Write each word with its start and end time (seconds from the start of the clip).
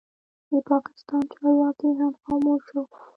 د 0.49 0.51
پاکستان 0.69 1.21
چارواکي 1.33 1.89
هم 1.99 2.13
خاموشه 2.23 2.77
وو. 2.83 2.87